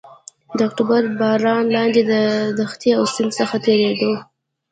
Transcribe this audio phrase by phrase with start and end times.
[0.57, 2.21] د اکتوبر تر باران لاندې له
[2.59, 4.13] دښتې او سیند څخه تېرېدو.